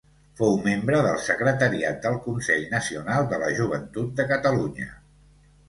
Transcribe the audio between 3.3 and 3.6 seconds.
de la